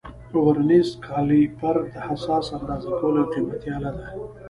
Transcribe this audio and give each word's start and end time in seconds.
ورنیز 0.45 0.89
کالیپر 1.05 1.75
د 1.93 1.95
حساس 2.07 2.45
اندازه 2.57 2.91
کولو 2.99 3.19
یو 3.21 3.31
قیمتي 3.33 3.69
آله 3.77 3.91
ده. 3.97 4.05